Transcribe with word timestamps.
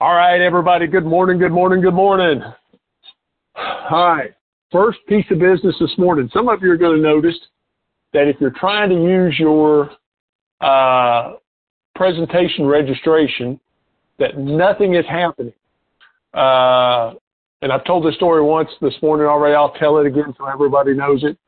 All 0.00 0.12
right, 0.12 0.40
everybody. 0.40 0.88
Good 0.88 1.06
morning. 1.06 1.38
Good 1.38 1.52
morning. 1.52 1.80
Good 1.80 1.94
morning. 1.94 2.42
Hi. 3.54 4.30
First 4.72 4.98
piece 5.08 5.24
of 5.30 5.38
business 5.38 5.76
this 5.78 5.96
morning. 5.96 6.28
Some 6.32 6.48
of 6.48 6.62
you 6.62 6.72
are 6.72 6.76
going 6.76 6.96
to 6.96 7.02
notice 7.02 7.38
that 8.12 8.26
if 8.26 8.34
you're 8.40 8.50
trying 8.50 8.88
to 8.90 8.96
use 8.96 9.38
your 9.38 9.92
uh, 10.60 11.34
presentation 11.94 12.66
registration, 12.66 13.60
that 14.18 14.36
nothing 14.36 14.96
is 14.96 15.04
happening. 15.08 15.54
Uh, 16.34 17.14
and 17.62 17.72
I've 17.72 17.84
told 17.84 18.04
this 18.04 18.16
story 18.16 18.42
once 18.42 18.70
this 18.80 18.94
morning 19.00 19.28
already. 19.28 19.54
I'll 19.54 19.74
tell 19.74 19.98
it 19.98 20.06
again 20.06 20.34
so 20.36 20.46
everybody 20.46 20.92
knows 20.92 21.22
it. 21.22 21.38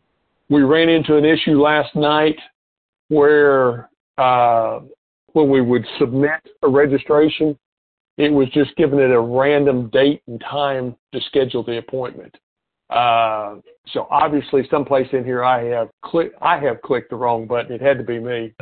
We 0.51 0.63
ran 0.63 0.89
into 0.89 1.17
an 1.17 1.25
issue 1.25 1.61
last 1.61 1.97
night 1.97 2.37
where 3.09 3.91
uh, 4.19 4.81
when 5.33 5.51
we 5.51 5.63
would 5.63 5.85
submit 5.99 6.49
a 6.63 6.69
registration, 6.69 7.59
it 8.19 8.31
was 8.31 8.49
just 8.51 8.75
giving 8.77 8.99
it 8.99 9.11
a 9.11 9.21
random 9.21 9.91
date 9.91 10.23
and 10.27 10.41
time 10.41 10.97
to 11.13 11.21
schedule 11.23 11.63
the 11.63 11.79
appointment. 11.79 12.35
Uh, 12.89 13.57
so 13.89 14.07
obviously, 14.11 14.67
someplace 14.71 15.09
in 15.13 15.25
here, 15.25 15.45
I 15.45 15.65
have 15.65 15.89
click, 16.05 16.33
I 16.41 16.59
have 16.61 16.81
clicked 16.83 17.11
the 17.11 17.17
wrong 17.17 17.47
button. 17.47 17.73
It 17.73 17.81
had 17.81 17.99
to 17.99 18.05
be 18.05 18.19
me, 18.19 18.55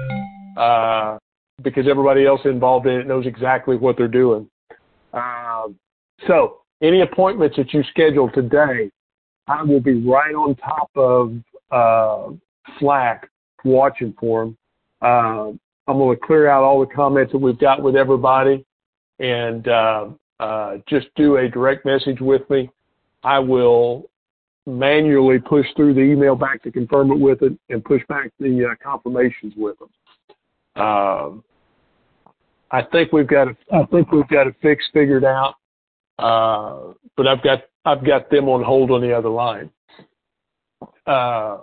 uh, 0.57 1.19
because 1.63 1.87
everybody 1.89 2.27
else 2.27 2.41
involved 2.45 2.87
in 2.87 2.95
it 2.95 3.07
knows 3.07 3.27
exactly 3.27 3.77
what 3.77 3.97
they're 3.97 4.09
doing. 4.09 4.49
Uh, 5.13 5.69
so, 6.27 6.59
any 6.83 7.03
appointments 7.03 7.57
that 7.57 7.73
you 7.73 7.83
schedule 7.91 8.31
today, 8.31 8.91
I 9.47 9.63
will 9.63 9.81
be 9.81 10.03
right 10.03 10.35
on 10.35 10.57
top 10.57 10.91
of 10.97 11.35
uh, 11.71 12.35
Slack 12.79 13.29
watching 13.65 14.15
for 14.19 14.45
them. 14.45 14.57
Uh, 15.03 15.53
I'm 15.87 15.99
going 15.99 16.17
to 16.17 16.27
clear 16.27 16.49
out 16.49 16.65
all 16.65 16.81
the 16.81 16.93
comments 16.93 17.33
that 17.33 17.39
we've 17.39 17.59
got 17.59 17.83
with 17.83 17.95
everybody 17.95 18.65
and 19.19 19.69
uh, 19.69 20.09
uh, 20.41 20.77
just 20.89 21.07
do 21.17 21.37
a 21.37 21.49
direct 21.49 21.85
message 21.85 22.21
with 22.21 22.49
me. 22.51 22.71
I 23.23 23.39
will 23.39 24.11
manually 24.67 25.39
push 25.39 25.67
through 25.77 25.95
the 25.95 26.01
email 26.01 26.35
back 26.35 26.63
to 26.63 26.71
confirm 26.71 27.11
it 27.11 27.19
with 27.19 27.43
it 27.43 27.53
and 27.69 27.85
push 27.85 28.03
back 28.09 28.31
the 28.41 28.71
uh, 28.71 28.75
confirmations 28.83 29.55
with 29.57 29.77
them. 29.79 30.83
Um, 30.83 31.45
I 32.71 32.83
think 32.83 33.13
we've 33.13 33.29
got 33.29 33.49
a, 33.49 33.57
I 33.73 33.85
think 33.87 34.11
we've 34.11 34.29
got 34.29 34.47
a 34.47 34.55
fix 34.61 34.85
figured 34.93 35.25
out, 35.25 35.55
uh, 36.19 36.95
but 37.17 37.29
I've 37.29 37.43
got 37.43 37.63
I've 37.85 38.05
got 38.05 38.31
them 38.31 38.49
on 38.49 38.63
hold 38.63 38.91
on 38.91 39.01
the 39.01 39.13
other 39.13 39.29
line. 39.29 39.71
Uh, 41.07 41.59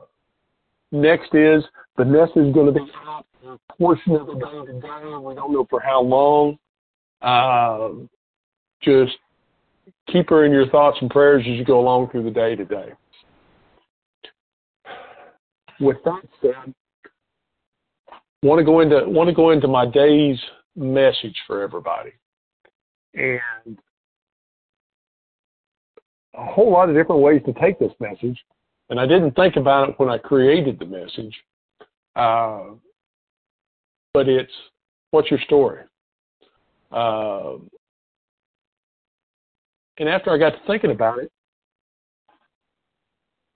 next 0.92 1.34
is 1.34 1.64
Vanessa 1.98 2.48
is 2.48 2.54
going 2.54 2.68
to 2.68 2.72
be 2.72 2.92
out 3.06 3.26
a 3.46 3.58
portion 3.74 4.16
of 4.16 4.28
the 4.28 4.36
day 4.36 4.72
today. 4.72 5.18
We 5.22 5.36
don't 5.36 5.52
know 5.52 5.68
for 5.70 5.82
how 5.82 6.02
long. 6.02 6.58
Um, 7.22 8.10
just 8.82 9.14
keep 10.12 10.30
her 10.30 10.46
in 10.46 10.52
your 10.52 10.68
thoughts 10.70 10.98
and 11.02 11.10
prayers 11.10 11.44
as 11.48 11.58
you 11.58 11.66
go 11.66 11.80
along 11.80 12.10
through 12.10 12.24
the 12.24 12.32
day 12.32 12.56
today. 12.56 12.92
With 15.80 15.98
that 16.06 16.22
said, 16.42 16.74
want 18.44 18.60
to 18.60 18.66
go 18.66 18.82
into 18.82 19.04
want 19.08 19.30
to 19.30 19.36
go 19.36 19.52
into 19.52 19.68
my 19.68 19.86
day's 19.86 20.40
message 20.76 21.36
for 21.48 21.62
everybody, 21.62 22.12
and 23.14 23.78
a 26.36 26.46
whole 26.46 26.72
lot 26.72 26.90
of 26.90 26.96
different 26.96 27.22
ways 27.22 27.42
to 27.46 27.54
take 27.54 27.80
this 27.80 27.92
message. 28.00 28.40
And 28.90 29.00
I 29.00 29.06
didn't 29.08 29.32
think 29.32 29.56
about 29.56 29.90
it 29.90 29.96
when 30.00 30.10
I 30.10 30.18
created 30.18 30.78
the 30.78 30.86
message, 30.86 31.36
uh, 32.16 32.64
but 34.14 34.28
it's 34.28 34.52
what's 35.12 35.32
your 35.32 35.40
story? 35.46 35.84
Uh, 36.92 37.54
and 39.98 40.10
after 40.10 40.32
I 40.32 40.38
got 40.38 40.52
to 40.52 40.60
thinking 40.68 40.92
about 40.92 41.20
it, 41.20 41.32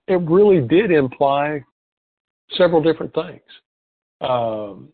it 0.07 0.21
really 0.21 0.61
did 0.61 0.91
imply 0.91 1.63
several 2.55 2.81
different 2.81 3.13
things. 3.13 3.41
Um, 4.21 4.89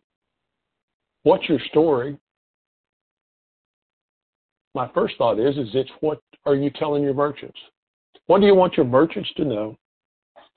what's 1.22 1.48
your 1.48 1.60
story? 1.70 2.16
My 4.74 4.90
first 4.94 5.16
thought 5.18 5.38
is, 5.38 5.56
is 5.58 5.68
it's 5.74 5.90
what 6.00 6.20
are 6.46 6.54
you 6.54 6.70
telling 6.70 7.02
your 7.02 7.14
merchants? 7.14 7.58
What 8.26 8.40
do 8.40 8.46
you 8.46 8.54
want 8.54 8.76
your 8.76 8.86
merchants 8.86 9.30
to 9.36 9.44
know? 9.44 9.76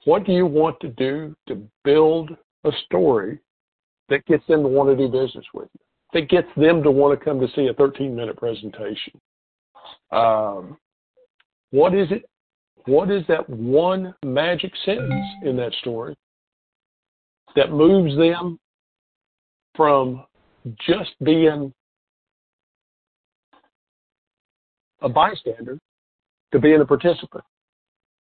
What 0.05 0.25
do 0.25 0.31
you 0.31 0.45
want 0.45 0.79
to 0.81 0.87
do 0.89 1.35
to 1.47 1.61
build 1.83 2.31
a 2.63 2.71
story 2.85 3.39
that 4.09 4.25
gets 4.25 4.45
them 4.47 4.61
to 4.63 4.69
want 4.69 4.89
to 4.89 4.95
do 4.95 5.11
business 5.11 5.45
with 5.53 5.67
you? 5.73 5.84
That 6.15 6.29
gets 6.29 6.47
them 6.55 6.81
to 6.81 6.91
want 6.91 7.19
to 7.19 7.25
come 7.25 7.41
to 7.41 7.47
see 7.57 7.67
a 7.67 7.73
13 7.73 8.15
minute 8.15 8.37
presentation? 8.37 9.19
Um, 10.13 10.77
what 11.71 11.93
is 11.93 12.07
it? 12.09 12.23
What 12.85 13.11
is 13.11 13.23
that 13.27 13.49
one 13.49 14.15
magic 14.23 14.71
sentence 14.85 15.25
in 15.43 15.57
that 15.57 15.73
story 15.81 16.15
that 17.57 17.69
moves 17.69 18.15
them 18.15 18.57
from 19.75 20.23
just 20.87 21.11
being 21.21 21.73
a 25.01 25.09
bystander 25.09 25.77
to 26.53 26.59
being 26.59 26.79
a 26.79 26.85
participant? 26.85 27.43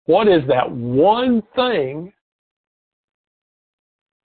What 0.04 0.28
is 0.28 0.43
that 0.48 0.71
one 0.71 1.43
thing 1.56 2.12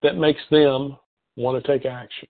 that 0.02 0.16
makes 0.16 0.42
them 0.50 0.96
want 1.36 1.62
to 1.62 1.69
take 1.69 1.86
action? 1.86 2.30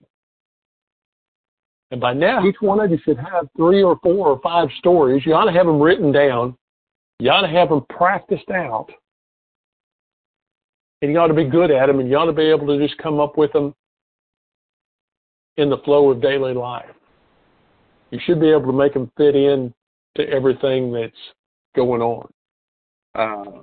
And 1.90 2.00
by 2.00 2.14
now, 2.14 2.46
each 2.46 2.60
one 2.60 2.80
of 2.80 2.90
you 2.90 2.98
should 3.04 3.18
have 3.18 3.48
three 3.56 3.82
or 3.82 3.98
four 4.02 4.28
or 4.28 4.40
five 4.40 4.68
stories. 4.78 5.24
You 5.26 5.34
ought 5.34 5.46
to 5.46 5.52
have 5.52 5.66
them 5.66 5.80
written 5.80 6.12
down. 6.12 6.56
You 7.18 7.30
ought 7.30 7.42
to 7.42 7.48
have 7.48 7.68
them 7.68 7.84
practiced 7.88 8.50
out. 8.50 8.88
And 11.02 11.10
you 11.10 11.18
ought 11.18 11.28
to 11.28 11.34
be 11.34 11.44
good 11.44 11.70
at 11.70 11.86
them, 11.86 11.98
and 11.98 12.08
you 12.08 12.16
ought 12.16 12.26
to 12.26 12.32
be 12.32 12.44
able 12.44 12.66
to 12.66 12.86
just 12.86 12.98
come 12.98 13.18
up 13.18 13.36
with 13.36 13.52
them 13.52 13.74
in 15.56 15.68
the 15.68 15.78
flow 15.78 16.10
of 16.10 16.22
daily 16.22 16.54
life. 16.54 16.86
You 18.10 18.20
should 18.24 18.40
be 18.40 18.50
able 18.50 18.66
to 18.66 18.72
make 18.72 18.94
them 18.94 19.10
fit 19.16 19.34
in 19.34 19.72
to 20.16 20.28
everything 20.28 20.92
that's 20.92 21.12
going 21.74 22.02
on. 22.02 22.28
Uh, 23.14 23.62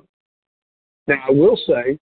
now, 1.07 1.23
I 1.27 1.31
will 1.31 1.57
say 1.65 1.97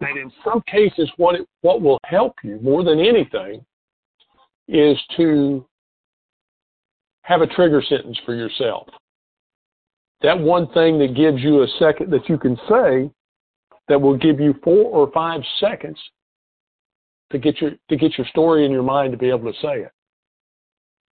that 0.00 0.16
in 0.16 0.32
some 0.44 0.62
cases, 0.66 1.10
what 1.16 1.34
it, 1.34 1.46
what 1.60 1.82
will 1.82 1.98
help 2.04 2.34
you 2.42 2.58
more 2.62 2.84
than 2.84 2.98
anything 2.98 3.64
is 4.68 4.98
to 5.16 5.66
have 7.22 7.40
a 7.40 7.46
trigger 7.46 7.82
sentence 7.88 8.18
for 8.24 8.34
yourself. 8.34 8.88
That 10.22 10.38
one 10.38 10.68
thing 10.72 10.98
that 10.98 11.16
gives 11.16 11.40
you 11.42 11.62
a 11.62 11.68
second 11.78 12.10
that 12.10 12.28
you 12.28 12.38
can 12.38 12.56
say 12.68 13.10
that 13.88 14.00
will 14.00 14.16
give 14.16 14.38
you 14.40 14.54
four 14.62 14.84
or 14.84 15.10
five 15.12 15.40
seconds 15.58 15.98
to 17.30 17.38
get 17.38 17.60
your 17.60 17.72
to 17.88 17.96
get 17.96 18.16
your 18.16 18.26
story 18.28 18.64
in 18.64 18.70
your 18.70 18.82
mind 18.82 19.12
to 19.12 19.18
be 19.18 19.30
able 19.30 19.52
to 19.52 19.58
say 19.60 19.80
it. 19.80 19.92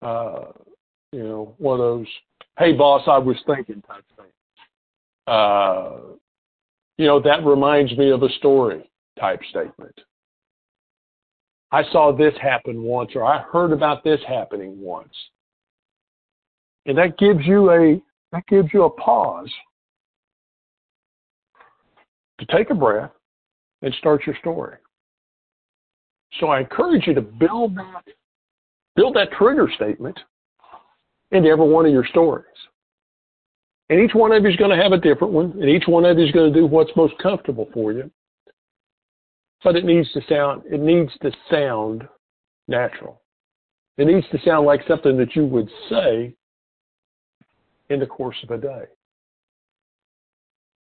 Uh, 0.02 0.46
you 1.12 1.24
know, 1.24 1.56
one 1.58 1.80
of 1.80 1.86
those, 1.86 2.08
"Hey 2.58 2.74
boss, 2.74 3.08
I 3.08 3.18
was 3.18 3.38
thinking" 3.46 3.82
type 3.84 4.04
thing. 4.18 4.32
Uh, 5.28 5.98
you 6.98 7.06
know, 7.06 7.20
that 7.20 7.46
reminds 7.46 7.96
me 7.98 8.12
of 8.12 8.24
a 8.24 8.30
story 8.38 8.90
type 9.20 9.42
statement. 9.50 10.00
I 11.76 11.84
saw 11.92 12.16
this 12.16 12.34
happen 12.42 12.84
once, 12.84 13.12
or 13.16 13.26
I 13.26 13.42
heard 13.52 13.74
about 13.74 14.02
this 14.02 14.22
happening 14.26 14.80
once. 14.80 15.14
And 16.86 16.98
that 16.98 17.18
gives 17.18 17.46
you 17.46 17.70
a 17.70 18.02
that 18.32 18.48
gives 18.48 18.70
you 18.74 18.84
a 18.84 18.90
pause 18.90 19.52
to 22.40 22.46
take 22.46 22.70
a 22.70 22.74
breath 22.74 23.12
and 23.82 23.94
start 23.96 24.26
your 24.26 24.38
story. 24.38 24.78
So 26.40 26.48
I 26.48 26.62
encourage 26.62 27.08
you 27.08 27.14
to 27.14 27.22
build 27.22 27.76
that 27.76 28.06
build 28.96 29.14
that 29.18 29.34
trigger 29.34 29.70
statement 29.76 30.18
into 31.32 31.50
every 31.50 31.68
one 31.68 31.86
of 31.86 31.92
your 31.92 32.06
stories. 32.06 32.46
And 33.90 34.00
each 34.00 34.16
one 34.16 34.32
of 34.32 34.44
you 34.44 34.50
is 34.50 34.56
going 34.56 34.72
to 34.72 34.82
have 34.82 34.94
a 34.94 34.98
different 34.98 35.34
one, 35.34 35.52
and 35.60 35.70
each 35.70 35.88
one 35.88 36.06
of 36.06 36.18
you 36.18 36.24
is 36.24 36.32
going 36.32 36.54
to 36.54 36.58
do 36.58 36.68
what's 36.68 36.92
most 36.96 37.16
comfortable 37.22 37.68
for 37.74 37.92
you 37.92 38.10
but 39.66 39.76
it 39.76 39.84
needs 39.84 40.10
to 40.14 40.22
sound 40.30 40.62
it 40.72 40.80
needs 40.80 41.12
to 41.24 41.32
sound 41.52 42.08
natural. 42.68 43.22
It 43.98 44.06
needs 44.06 44.28
to 44.32 44.40
sound 44.46 44.66
like 44.66 44.82
something 44.88 45.18
that 45.18 45.36
you 45.36 45.46
would 45.46 45.70
say 45.90 46.36
in 47.90 48.00
the 48.00 48.06
course 48.06 48.38
of 48.44 48.52
a 48.52 48.58
day. 48.58 48.84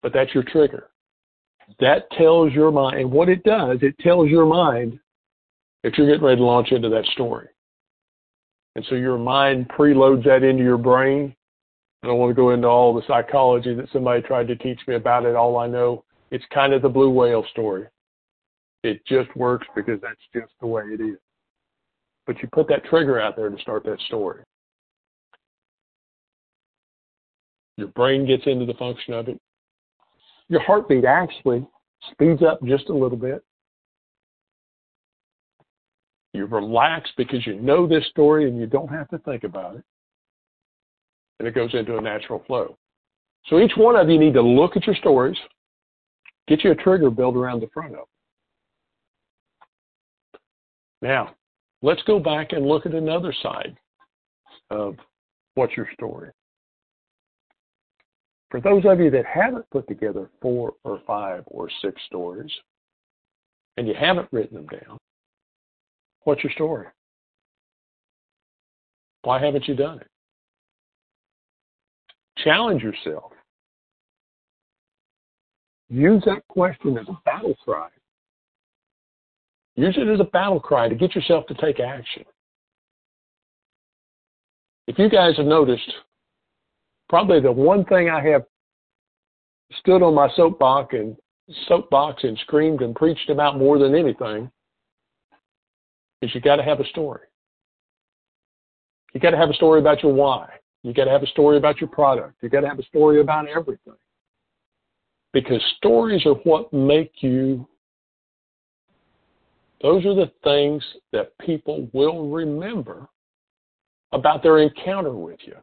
But 0.01 0.13
that's 0.13 0.33
your 0.33 0.45
trigger. 0.45 0.91
That 1.81 2.11
tells 2.13 2.53
your 2.53 2.71
mind, 2.71 3.01
and 3.01 3.11
what 3.11 3.29
it 3.29 3.43
does, 3.43 3.79
it 3.83 3.99
tells 3.99 4.29
your 4.29 4.47
mind 4.47 4.99
that 5.83 5.99
you're 5.99 6.07
getting 6.07 6.25
ready 6.25 6.37
to 6.37 6.45
launch 6.45 6.71
into 6.71 6.89
that 6.89 7.05
story. 7.07 7.49
And 8.77 8.87
so 8.89 8.95
your 8.95 9.19
mind 9.19 9.69
preloads 9.69 10.25
that 10.25 10.45
into 10.45 10.63
your 10.63 10.79
brain. 10.79 11.35
I 12.03 12.07
don't 12.07 12.19
want 12.19 12.31
to 12.31 12.35
go 12.35 12.51
into 12.51 12.69
all 12.69 12.95
the 12.95 13.03
psychology 13.09 13.75
that 13.75 13.91
somebody 13.93 14.23
tried 14.23 14.47
to 14.49 14.57
teach 14.57 14.79
me 14.87 14.95
about 14.95 15.25
it. 15.25 15.35
All 15.35 15.59
I 15.59 15.67
know, 15.67 16.05
it's 16.31 16.45
kind 16.55 16.73
of 16.73 16.83
the 16.83 16.89
blue 16.89 17.11
whale 17.11 17.45
story. 17.51 17.89
It 18.83 19.05
just 19.07 19.35
works 19.37 19.67
because 19.75 20.01
that's 20.01 20.21
just 20.33 20.53
the 20.61 20.67
way 20.67 20.83
it 20.85 21.01
is. 21.01 21.19
But 22.27 22.41
you 22.43 22.49
put 22.53 22.69
that 22.69 22.85
trigger 22.85 23.21
out 23.21 23.37
there 23.37 23.51
to 23.51 23.59
start 23.61 23.85
that 23.85 24.01
story. 24.03 24.43
Your 27.77 27.89
brain 27.89 28.27
gets 28.27 28.43
into 28.47 28.67
the 28.67 28.75
function 28.75 29.15
of 29.15 29.29
it. 29.29 29.41
Your 30.49 30.61
heartbeat 30.61 31.05
actually 31.05 31.67
speeds 32.13 32.43
up 32.43 32.63
just 32.65 32.89
a 32.89 32.95
little 32.95 33.19
bit. 33.19 33.43
You 36.33 36.47
relax 36.47 37.11
because 37.17 37.47
you 37.47 37.61
know 37.61 37.87
this 37.87 38.07
story 38.11 38.49
and 38.49 38.59
you 38.59 38.67
don't 38.67 38.89
have 38.89 39.09
to 39.09 39.19
think 39.19 39.45
about 39.45 39.77
it. 39.77 39.85
And 41.39 41.49
it 41.49 41.55
goes 41.55 41.73
into 41.75 41.97
a 41.97 42.01
natural 42.01 42.43
flow. 42.47 42.77
So 43.47 43.61
each 43.61 43.73
one 43.77 43.97
of 43.97 44.11
you 44.11 44.19
need 44.19 44.35
to 44.35 44.43
look 44.43 44.77
at 44.77 44.87
your 44.87 44.97
stories, 44.97 45.39
get 46.47 46.65
you 46.65 46.73
a 46.73 46.75
trigger 46.75 47.11
built 47.11 47.37
around 47.37 47.61
the 47.61 47.69
front 47.73 47.93
of 47.93 47.99
them. 47.99 48.07
Now, 51.03 51.35
let's 51.83 52.03
go 52.03 52.19
back 52.19 52.53
and 52.53 52.67
look 52.67 52.87
at 52.87 52.95
another 52.95 53.33
side 53.43 53.77
of 54.71 54.97
what's 55.55 55.77
your 55.77 55.89
story. 55.95 56.31
For 58.51 58.61
those 58.61 58.85
of 58.87 58.99
you 58.99 59.11
that 59.11 59.27
haven't 59.27 59.69
put 59.71 59.87
together 59.89 60.31
four 60.41 60.73
or 60.85 61.01
five 61.07 61.45
or 61.47 61.69
six 61.83 62.01
stories, 62.07 62.51
and 63.77 63.87
you 63.87 63.95
haven't 63.95 64.29
written 64.33 64.57
them 64.57 64.67
down, 64.67 64.99
what's 66.25 66.43
your 66.43 66.53
story? 66.53 66.87
Why 69.23 69.45
haven't 69.45 69.69
you 69.69 69.75
done 69.75 69.99
it? 69.99 70.07
Challenge 72.39 72.83
yourself. 72.83 73.33
Use 75.91 76.23
that 76.27 76.47
question 76.49 76.97
as 76.97 77.07
a 77.09 77.19
battle 77.25 77.55
cry. 77.65 77.89
Use 79.79 79.97
it 79.97 80.09
as 80.09 80.19
a 80.19 80.25
battle 80.25 80.59
cry 80.59 80.89
to 80.89 80.95
get 80.97 81.15
yourself 81.15 81.47
to 81.47 81.55
take 81.55 81.79
action. 81.79 82.25
If 84.89 84.99
you 84.99 85.09
guys 85.09 85.37
have 85.37 85.47
noticed, 85.47 85.89
probably 87.09 87.39
the 87.39 87.53
one 87.53 87.85
thing 87.85 88.11
I 88.11 88.21
have 88.29 88.43
stood 89.79 90.03
on 90.03 90.17
my 90.17 90.29
soapbox 90.35 90.95
and 90.95 91.17
soapbox 91.69 92.25
and 92.25 92.37
screamed 92.39 92.83
and 92.83 92.93
preached 92.93 93.31
about 93.31 93.57
more 93.57 93.79
than 93.79 93.95
anything 93.95 94.51
is 96.23 96.35
you 96.35 96.41
got 96.41 96.57
to 96.57 96.65
have 96.65 96.81
a 96.81 96.87
story. 96.87 97.29
You 99.15 99.21
got 99.21 99.31
to 99.31 99.37
have 99.37 99.51
a 99.51 99.55
story 99.55 99.79
about 99.79 100.03
your 100.03 100.13
why. 100.13 100.49
You 100.83 100.93
got 100.93 101.05
to 101.05 101.13
have 101.13 101.23
a 101.23 101.29
story 101.29 101.57
about 101.57 101.81
your 101.81 101.89
product. 101.89 102.35
You 102.43 102.49
got 102.49 102.63
to 102.63 102.69
have 102.69 102.81
a 102.81 102.85
story 102.87 103.21
about 103.21 103.47
everything. 103.47 103.95
Because 105.33 105.63
stories 105.77 106.27
are 106.27 106.35
what 106.43 106.73
make 106.73 107.13
you, 107.21 107.69
those 109.83 110.05
are 110.05 110.15
the 110.15 110.31
things 110.43 110.83
that 111.13 111.37
people 111.39 111.89
will 111.93 112.29
remember 112.29 113.07
about 114.13 114.43
their 114.43 114.59
encounter 114.59 115.13
with 115.13 115.39
you. 115.45 115.55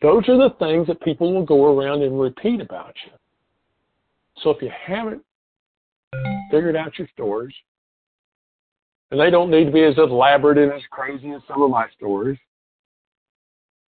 Those 0.00 0.28
are 0.28 0.36
the 0.36 0.54
things 0.58 0.86
that 0.86 1.00
people 1.02 1.34
will 1.34 1.44
go 1.44 1.76
around 1.78 2.02
and 2.02 2.20
repeat 2.20 2.60
about 2.60 2.94
you. 3.04 3.12
So 4.42 4.50
if 4.50 4.62
you 4.62 4.70
haven't 4.86 5.22
figured 6.50 6.76
out 6.76 6.96
your 6.98 7.08
stories, 7.12 7.54
and 9.10 9.20
they 9.20 9.30
don't 9.30 9.50
need 9.50 9.64
to 9.64 9.72
be 9.72 9.84
as 9.84 9.96
elaborate 9.96 10.58
and 10.58 10.72
as 10.72 10.82
crazy 10.90 11.30
as 11.30 11.40
some 11.48 11.62
of 11.62 11.70
my 11.70 11.86
stories, 11.96 12.38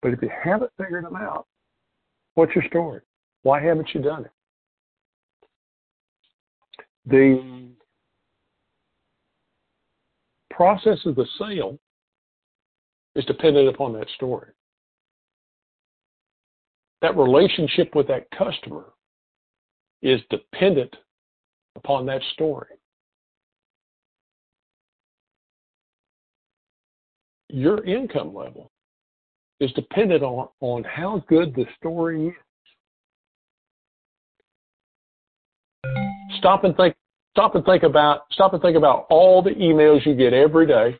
but 0.01 0.13
if 0.13 0.23
you 0.23 0.31
haven't 0.43 0.71
figured 0.79 1.05
them 1.05 1.17
out, 1.17 1.47
what's 2.35 2.55
your 2.55 2.65
story? 2.69 3.01
Why 3.43 3.61
haven't 3.61 3.89
you 3.95 4.01
done 4.01 4.25
it? 4.25 4.31
The 7.07 7.68
process 10.59 10.99
of 11.07 11.15
the 11.15 11.27
sale 11.39 11.79
is 13.15 13.25
dependent 13.25 13.69
upon 13.69 13.93
that 13.93 14.09
story 14.17 14.49
that 17.01 17.17
relationship 17.17 17.95
with 17.95 18.09
that 18.09 18.29
customer 18.37 18.87
is 20.03 20.21
dependent 20.31 20.95
upon 21.77 22.07
that 22.07 22.23
story. 22.33 22.67
Your 27.49 27.85
income 27.85 28.35
level 28.35 28.71
is 29.61 29.73
dependent 29.73 30.23
on, 30.23 30.49
on 30.61 30.85
how 30.85 31.25
good 31.29 31.55
the 31.55 31.65
story 31.79 32.29
is. 32.29 32.35
Stop 36.39 36.65
and 36.65 36.77
think 36.77 36.95
stop 37.39 37.55
and 37.55 37.65
think 37.65 37.85
about 37.85 38.23
stop 38.33 38.53
and 38.53 38.61
think 38.61 38.77
about 38.77 39.07
all 39.11 39.41
the 39.41 39.51
emails 39.51 40.05
you 40.05 40.13
get 40.17 40.33
every 40.33 40.67
day 40.67 40.99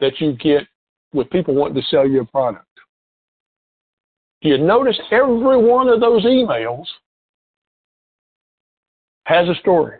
that 0.00 0.20
you 0.20 0.32
get 0.32 0.66
with 1.12 1.30
people 1.30 1.54
wanting 1.54 1.80
to 1.80 1.88
sell 1.88 2.04
you 2.06 2.20
a 2.20 2.24
product. 2.24 2.64
You 4.40 4.58
notice 4.58 4.98
every 5.12 5.56
one 5.56 5.88
of 5.88 6.00
those 6.00 6.24
emails 6.24 6.84
has 9.26 9.48
a 9.48 9.54
story. 9.60 9.98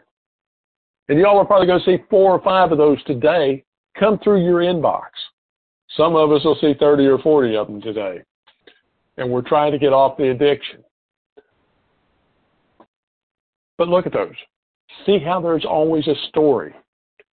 And 1.08 1.18
y'all 1.20 1.38
are 1.38 1.44
probably 1.44 1.68
going 1.68 1.80
to 1.80 1.84
see 1.84 2.02
four 2.10 2.32
or 2.32 2.42
five 2.42 2.72
of 2.72 2.78
those 2.78 3.02
today 3.04 3.64
come 3.98 4.18
through 4.18 4.44
your 4.44 4.60
inbox. 4.60 5.10
Some 5.96 6.16
of 6.16 6.32
us 6.32 6.44
will 6.44 6.58
see 6.60 6.74
30 6.78 7.06
or 7.06 7.18
40 7.18 7.56
of 7.56 7.68
them 7.68 7.80
today. 7.80 8.22
And 9.16 9.30
we're 9.30 9.42
trying 9.42 9.70
to 9.72 9.78
get 9.78 9.92
off 9.92 10.16
the 10.16 10.30
addiction. 10.30 10.82
But 13.76 13.88
look 13.88 14.04
at 14.04 14.12
those. 14.12 14.34
See 15.06 15.18
how 15.18 15.40
there's 15.40 15.64
always 15.64 16.06
a 16.06 16.14
story 16.28 16.74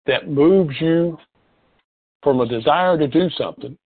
that 0.07 0.29
moves 0.29 0.75
you 0.81 1.19
from 2.23 2.41
a 2.41 2.47
desire 2.47 2.99
to 2.99 3.07
do 3.07 3.29
something 3.31 3.77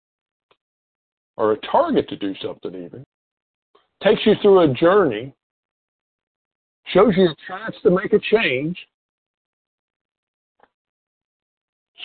or 1.37 1.53
a 1.53 1.57
target 1.59 2.09
to 2.09 2.17
do 2.17 2.35
something 2.43 2.75
even, 2.75 3.05
takes 4.03 4.25
you 4.25 4.35
through 4.41 4.61
a 4.61 4.75
journey, 4.75 5.35
shows 6.93 7.13
you 7.17 7.25
a 7.25 7.37
chance 7.49 7.75
to 7.83 7.91
make 7.91 8.13
a 8.13 8.19
change, 8.19 8.77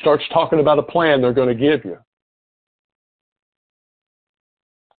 starts 0.01 0.23
talking 0.33 0.59
about 0.59 0.79
a 0.79 0.83
plan 0.83 1.21
they're 1.21 1.33
going 1.33 1.55
to 1.55 1.55
give 1.55 1.85
you. 1.85 1.97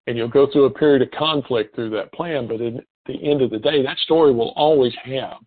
And 0.06 0.16
you'll 0.16 0.28
go 0.28 0.48
through 0.52 0.64
a 0.64 0.70
period 0.70 1.02
of 1.02 1.10
conflict 1.12 1.74
through 1.74 1.90
that 1.90 2.12
plan, 2.12 2.46
but 2.46 2.60
at 2.60 2.74
the 3.06 3.30
end 3.30 3.42
of 3.42 3.50
the 3.50 3.58
day, 3.58 3.82
that 3.82 3.98
story 3.98 4.32
will 4.32 4.52
always 4.56 4.92
have 5.04 5.38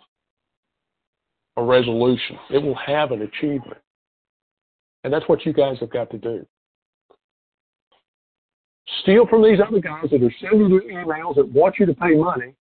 a 1.58 1.64
resolution. 1.64 2.38
It 2.50 2.62
will 2.62 2.78
have 2.86 3.12
an 3.12 3.22
achievement. 3.22 3.78
And 5.04 5.14
that's 5.14 5.28
what 5.28 5.46
you 5.46 5.54
guys 5.54 5.78
have 5.80 5.92
got 5.92 6.10
to 6.12 6.18
do 6.18 6.46
steal 9.02 9.26
from 9.28 9.44
these 9.44 9.60
other 9.66 9.80
guys 9.80 10.10
that 10.12 10.24
are 10.24 10.34
sending 10.40 10.70
you 10.70 10.82
emails 10.82 11.36
that 11.36 11.48
want 11.50 11.76
you 11.80 11.86
to 11.86 11.94
pay 11.94 12.16
money. 12.16 12.54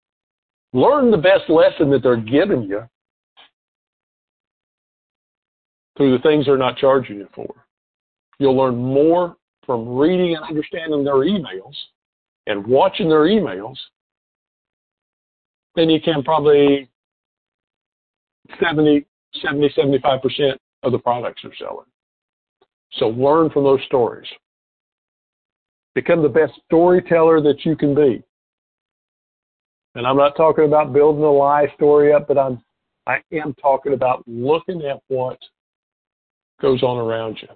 Learn 0.72 1.10
the 1.10 1.16
best 1.16 1.48
lesson 1.48 1.90
that 1.90 2.02
they're 2.02 2.16
giving 2.16 2.62
you 2.62 2.82
through 5.96 6.16
the 6.16 6.22
things 6.22 6.46
they're 6.46 6.56
not 6.56 6.78
charging 6.78 7.16
you 7.18 7.28
for. 7.34 7.52
You'll 8.38 8.56
learn 8.56 8.76
more 8.76 9.36
from 9.66 9.96
reading 9.96 10.34
and 10.34 10.44
understanding 10.44 11.04
their 11.04 11.16
emails 11.16 11.74
and 12.46 12.66
watching 12.66 13.08
their 13.08 13.24
emails 13.24 13.76
than 15.76 15.90
you 15.90 16.00
can 16.00 16.22
probably 16.22 16.88
70, 18.60 19.06
70, 19.42 19.68
75% 19.76 20.56
of 20.82 20.92
the 20.92 20.98
products 20.98 21.42
they're 21.42 21.52
selling. 21.58 21.86
So 22.94 23.08
learn 23.08 23.50
from 23.50 23.64
those 23.64 23.80
stories. 23.86 24.26
Become 25.94 26.22
the 26.22 26.28
best 26.28 26.52
storyteller 26.66 27.40
that 27.42 27.64
you 27.64 27.76
can 27.76 27.94
be. 27.94 28.22
And 29.94 30.06
I'm 30.06 30.16
not 30.16 30.36
talking 30.36 30.64
about 30.64 30.92
building 30.92 31.22
a 31.22 31.30
lie 31.30 31.66
story 31.76 32.12
up, 32.12 32.28
but 32.28 32.38
I'm 32.38 32.62
I 33.06 33.20
am 33.32 33.54
talking 33.54 33.94
about 33.94 34.22
looking 34.26 34.82
at 34.82 35.00
what 35.08 35.38
goes 36.60 36.82
on 36.82 36.98
around 36.98 37.38
you. 37.42 37.48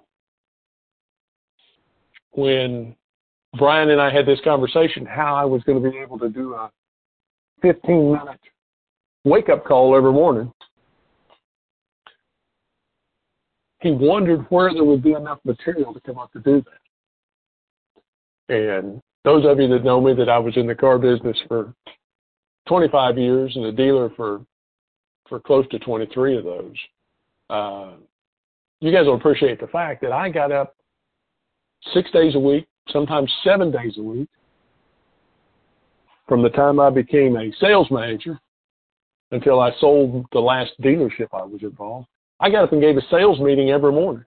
When 2.31 2.95
Brian 3.57 3.89
and 3.89 4.01
I 4.01 4.13
had 4.13 4.25
this 4.25 4.39
conversation, 4.43 5.05
how 5.05 5.35
I 5.35 5.45
was 5.45 5.63
going 5.63 5.81
to 5.81 5.89
be 5.89 5.97
able 5.97 6.19
to 6.19 6.29
do 6.29 6.53
a 6.53 6.69
15 7.61 8.11
minute 8.11 8.39
wake 9.23 9.49
up 9.49 9.65
call 9.65 9.95
every 9.95 10.11
morning, 10.11 10.51
he 13.79 13.91
wondered 13.91 14.45
where 14.49 14.73
there 14.73 14.83
would 14.83 15.03
be 15.03 15.13
enough 15.13 15.39
material 15.43 15.93
to 15.93 15.99
come 16.01 16.17
up 16.17 16.31
to 16.33 16.39
do 16.39 16.63
that. 16.63 18.55
And 18.55 19.01
those 19.23 19.45
of 19.45 19.59
you 19.59 19.67
that 19.69 19.83
know 19.83 20.01
me 20.01 20.13
that 20.15 20.29
I 20.29 20.39
was 20.39 20.55
in 20.57 20.67
the 20.67 20.75
car 20.75 20.97
business 20.97 21.37
for 21.47 21.73
25 22.67 23.17
years 23.17 23.55
and 23.55 23.65
a 23.65 23.71
dealer 23.71 24.09
for 24.15 24.41
for 25.27 25.39
close 25.41 25.67
to 25.69 25.79
23 25.79 26.37
of 26.37 26.45
those, 26.45 26.75
uh, 27.49 27.91
you 28.79 28.93
guys 28.93 29.05
will 29.05 29.15
appreciate 29.15 29.59
the 29.59 29.67
fact 29.67 30.01
that 30.01 30.13
I 30.13 30.29
got 30.29 30.53
up 30.53 30.73
six 31.93 32.09
days 32.11 32.33
a 32.35 32.39
week, 32.39 32.65
sometimes 32.89 33.29
seven 33.43 33.69
days 33.69 33.97
a 33.97 34.01
week, 34.01 34.29
from 36.29 36.41
the 36.41 36.49
time 36.49 36.79
I 36.79 36.89
became 36.89 37.35
a 37.35 37.51
sales 37.59 37.87
manager 37.91 38.39
until 39.31 39.59
I 39.59 39.71
sold 39.79 40.25
the 40.31 40.39
last 40.39 40.71
dealership 40.81 41.27
I 41.33 41.43
was 41.43 41.61
involved. 41.61 42.07
I 42.39 42.49
got 42.49 42.63
up 42.63 42.71
and 42.71 42.81
gave 42.81 42.97
a 42.97 43.01
sales 43.09 43.39
meeting 43.39 43.71
every 43.71 43.91
morning. 43.91 44.23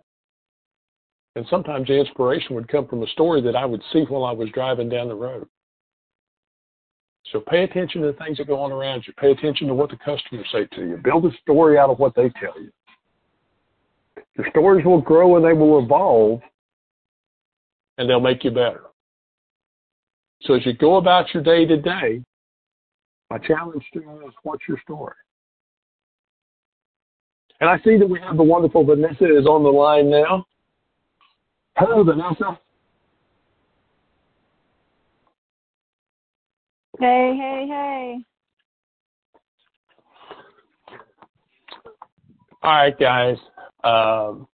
And 1.37 1.47
sometimes 1.49 1.87
the 1.87 1.99
inspiration 1.99 2.57
would 2.57 2.69
come 2.69 2.89
from 2.89 3.03
a 3.03 3.07
story 3.09 3.41
that 3.43 3.55
I 3.55 3.65
would 3.65 3.83
see 3.93 4.05
while 4.09 4.25
I 4.25 4.33
was 4.33 4.49
driving 4.53 4.89
down 4.89 5.09
the 5.09 5.15
road. 5.15 5.47
So 7.33 7.41
pay 7.41 7.63
attention 7.63 8.01
to 8.01 8.09
the 8.09 8.19
things 8.25 8.39
that 8.39 8.49
go 8.49 8.61
on 8.61 8.73
around 8.73 9.05
you. 9.07 9.13
Pay 9.13 9.31
attention 9.31 9.69
to 9.69 9.75
what 9.75 9.91
the 9.91 9.97
customers 9.97 10.47
say 10.51 10.67
to 10.75 10.81
you. 10.81 10.97
Build 10.97 11.25
a 11.27 11.31
story 11.43 11.79
out 11.79 11.91
of 11.91 11.99
what 11.99 12.15
they 12.17 12.31
tell 12.41 12.61
you. 12.61 12.71
Your 14.37 14.49
stories 14.51 14.85
will 14.85 15.01
grow 15.01 15.37
and 15.37 15.45
they 15.45 15.53
will 15.53 15.83
evolve 15.83 16.41
and 17.99 18.09
they'll 18.09 18.21
make 18.21 18.43
you 18.43 18.51
better. 18.51 18.85
So 20.43 20.55
as 20.55 20.65
you 20.65 20.73
go 20.73 20.97
about 20.97 21.33
your 21.33 21.43
day 21.43 21.67
to 21.67 21.77
day, 21.77 22.25
my 23.31 23.39
challenge 23.39 23.85
to 23.93 24.01
you 24.01 24.27
is 24.27 24.35
what's 24.43 24.67
your 24.67 24.81
story? 24.81 25.15
And 27.61 27.69
I 27.69 27.79
see 27.85 27.99
that 27.99 28.09
we 28.09 28.19
have 28.21 28.37
the 28.37 28.43
wonderful 28.43 28.85
Vanessa 28.85 29.37
is 29.37 29.47
on 29.47 29.63
the 29.63 29.71
line 29.71 30.11
now. 30.11 30.47
Hello, 31.77 32.03
Vanessa. 32.03 32.59
Hey, 36.99 37.35
hey, 37.37 37.67
hey. 37.69 38.19
All 42.63 42.73
right, 42.73 42.99
guys. 42.99 43.37
Um, 43.85 44.47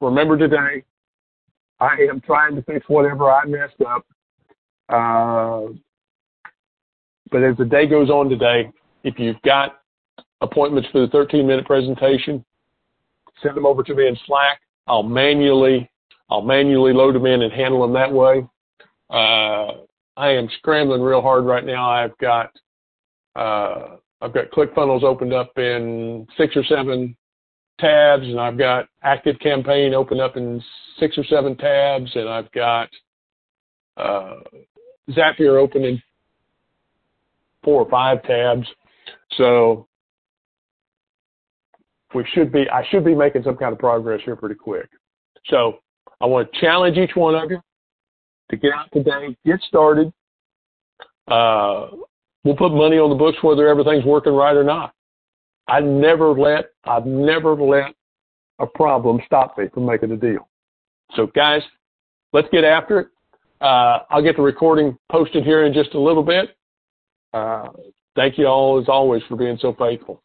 remember 0.00 0.36
today, 0.36 0.84
I 1.80 1.96
am 2.08 2.20
trying 2.20 2.56
to 2.56 2.62
fix 2.62 2.88
whatever 2.88 3.30
I 3.30 3.44
messed 3.44 3.80
up. 3.86 4.04
Uh, 4.88 5.72
but 7.30 7.44
as 7.44 7.56
the 7.56 7.64
day 7.64 7.86
goes 7.86 8.10
on 8.10 8.28
today, 8.28 8.72
if 9.04 9.18
you've 9.18 9.40
got 9.42 9.77
appointments 10.40 10.88
for 10.92 11.00
the 11.00 11.08
13 11.08 11.46
minute 11.46 11.66
presentation, 11.66 12.44
send 13.42 13.56
them 13.56 13.66
over 13.66 13.82
to 13.82 13.94
me 13.94 14.06
in 14.06 14.16
Slack. 14.26 14.60
I'll 14.86 15.02
manually, 15.02 15.90
I'll 16.30 16.42
manually 16.42 16.92
load 16.92 17.14
them 17.14 17.26
in 17.26 17.42
and 17.42 17.52
handle 17.52 17.82
them 17.82 17.92
that 17.94 18.12
way. 18.12 18.46
Uh, 19.10 19.84
I 20.16 20.30
am 20.30 20.48
scrambling 20.58 21.02
real 21.02 21.22
hard 21.22 21.44
right 21.44 21.64
now. 21.64 21.90
I've 21.90 22.16
got, 22.18 22.50
uh, 23.36 23.96
I've 24.20 24.34
got 24.34 24.50
ClickFunnels 24.50 25.02
opened 25.02 25.32
up 25.32 25.56
in 25.58 26.26
six 26.36 26.56
or 26.56 26.64
seven 26.64 27.16
tabs 27.78 28.24
and 28.24 28.40
I've 28.40 28.58
got 28.58 28.86
Active 29.02 29.38
Campaign 29.40 29.94
opened 29.94 30.20
up 30.20 30.36
in 30.36 30.62
six 30.98 31.16
or 31.16 31.24
seven 31.24 31.56
tabs 31.56 32.10
and 32.14 32.28
I've 32.28 32.50
got, 32.52 32.88
uh, 33.96 34.40
Zapier 35.10 35.60
open 35.60 35.84
in 35.84 36.02
four 37.62 37.82
or 37.82 37.90
five 37.90 38.22
tabs. 38.24 38.66
So 39.36 39.87
we 42.14 42.24
should 42.32 42.52
be, 42.52 42.68
I 42.70 42.84
should 42.90 43.04
be 43.04 43.14
making 43.14 43.42
some 43.42 43.56
kind 43.56 43.72
of 43.72 43.78
progress 43.78 44.20
here 44.24 44.36
pretty 44.36 44.54
quick. 44.54 44.88
So 45.46 45.78
I 46.20 46.26
want 46.26 46.52
to 46.52 46.60
challenge 46.60 46.96
each 46.96 47.14
one 47.14 47.34
of 47.34 47.50
you 47.50 47.60
to 48.50 48.56
get 48.56 48.72
out 48.72 48.88
today, 48.92 49.36
get 49.44 49.60
started. 49.62 50.12
Uh, 51.26 51.88
we'll 52.44 52.56
put 52.56 52.72
money 52.72 52.96
on 52.96 53.10
the 53.10 53.16
books 53.16 53.38
whether 53.42 53.68
everything's 53.68 54.04
working 54.04 54.32
right 54.32 54.56
or 54.56 54.64
not. 54.64 54.94
I 55.68 55.80
never 55.80 56.32
let, 56.32 56.70
I've 56.84 57.04
never 57.04 57.54
let 57.54 57.94
a 58.58 58.66
problem 58.66 59.20
stop 59.26 59.56
me 59.58 59.66
from 59.72 59.84
making 59.84 60.10
a 60.12 60.16
deal. 60.16 60.48
So 61.14 61.26
guys, 61.26 61.62
let's 62.32 62.48
get 62.50 62.64
after 62.64 63.00
it. 63.00 63.08
Uh, 63.60 64.00
I'll 64.10 64.22
get 64.22 64.36
the 64.36 64.42
recording 64.42 64.96
posted 65.10 65.44
here 65.44 65.66
in 65.66 65.74
just 65.74 65.94
a 65.94 66.00
little 66.00 66.22
bit. 66.22 66.56
Uh, 67.34 67.68
thank 68.16 68.38
you 68.38 68.46
all 68.46 68.80
as 68.80 68.88
always 68.88 69.22
for 69.28 69.36
being 69.36 69.58
so 69.60 69.74
faithful. 69.78 70.22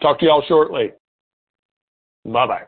Talk 0.00 0.18
to 0.20 0.26
y'all 0.26 0.42
shortly. 0.46 0.92
Bye 2.24 2.46
bye. 2.46 2.62